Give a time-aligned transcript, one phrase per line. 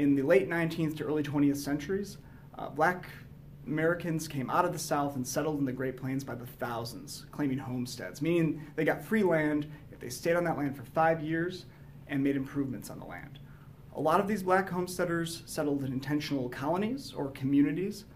[0.00, 2.16] In the late 19th to early 20th centuries,
[2.56, 3.04] uh, black
[3.66, 7.26] Americans came out of the South and settled in the Great Plains by the thousands,
[7.30, 11.22] claiming homesteads, meaning they got free land if they stayed on that land for five
[11.22, 11.66] years
[12.08, 13.40] and made improvements on the land.
[13.94, 18.06] A lot of these black homesteaders settled in intentional colonies or communities.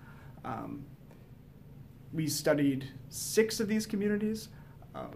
[0.43, 0.87] Um,
[2.15, 4.49] we studied six of these communities
[4.95, 5.09] uh,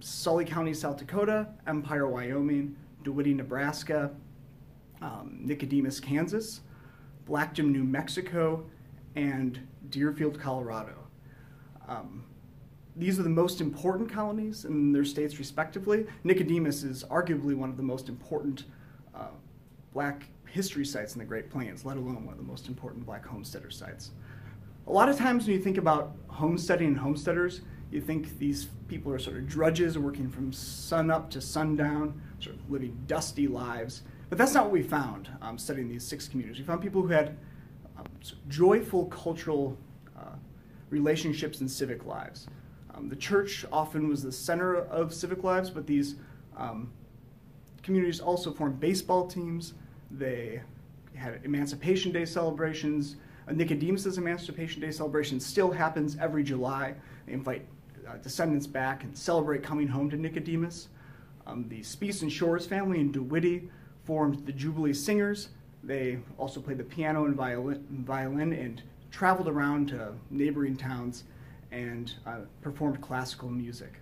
[0.00, 4.10] Sully County, South Dakota, Empire, Wyoming, DeWitty, Nebraska,
[5.02, 6.60] um, Nicodemus, Kansas,
[7.26, 8.64] Blackdom, New Mexico,
[9.16, 9.60] and
[9.90, 10.94] Dearfield, Colorado.
[11.86, 12.24] Um,
[12.96, 16.06] these are the most important colonies in their states, respectively.
[16.24, 18.64] Nicodemus is arguably one of the most important
[19.14, 19.28] uh,
[19.92, 23.26] black history sites in the Great Plains, let alone one of the most important black
[23.26, 24.10] homesteader sites.
[24.86, 29.12] A lot of times when you think about homesteading and homesteaders, you think these people
[29.12, 34.02] are sort of drudges working from sun up to sundown, sort of living dusty lives.
[34.32, 36.58] But that's not what we found um, studying these six communities.
[36.58, 37.36] We found people who had
[37.98, 38.06] um,
[38.48, 39.76] joyful cultural
[40.18, 40.36] uh,
[40.88, 42.46] relationships and civic lives.
[42.94, 46.14] Um, the church often was the center of civic lives, but these
[46.56, 46.90] um,
[47.82, 49.74] communities also formed baseball teams.
[50.10, 50.62] They
[51.14, 53.16] had Emancipation Day celebrations.
[53.46, 56.94] Uh, Nicodemus's Emancipation Day celebration still happens every July.
[57.26, 57.66] They invite
[58.08, 60.88] uh, descendants back and celebrate coming home to Nicodemus.
[61.46, 63.68] Um, the Speese and Shores family in DeWitty
[64.04, 65.48] formed the Jubilee Singers.
[65.82, 71.24] They also played the piano and violin, violin and traveled around to neighboring towns
[71.70, 73.94] and uh, performed classical music.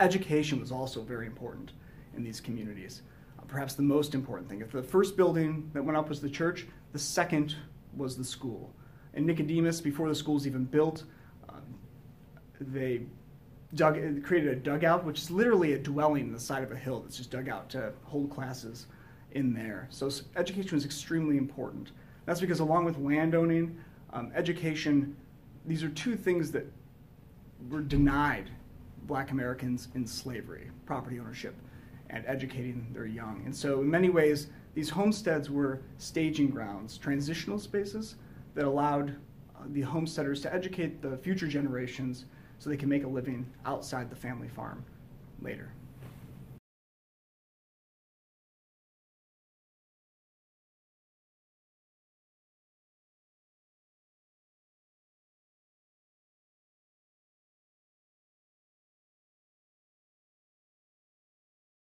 [0.00, 1.72] Education was also very important
[2.16, 3.02] in these communities.
[3.38, 4.60] Uh, perhaps the most important thing.
[4.60, 7.56] If the first building that went up was the church, the second
[7.96, 8.72] was the school.
[9.14, 11.04] And Nicodemus, before the school was even built,
[11.48, 11.54] uh,
[12.60, 13.02] they
[13.74, 17.00] dug, created a dugout, which is literally a dwelling in the side of a hill
[17.00, 18.86] that's just dug out to hold classes
[19.32, 19.86] in there.
[19.90, 21.92] So education was extremely important.
[22.26, 23.78] That's because along with landowning,
[24.12, 25.16] um, education,
[25.66, 26.66] these are two things that
[27.70, 28.50] were denied
[29.06, 31.54] black Americans in slavery, property ownership
[32.10, 33.42] and educating their young.
[33.44, 38.16] And so in many ways, these homesteads were staging grounds, transitional spaces
[38.54, 39.10] that allowed
[39.56, 42.26] uh, the homesteaders to educate the future generations
[42.58, 44.84] so they can make a living outside the family farm
[45.42, 45.72] later.